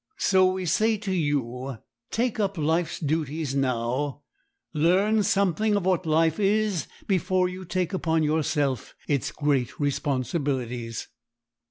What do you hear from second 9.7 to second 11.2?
responsibilities.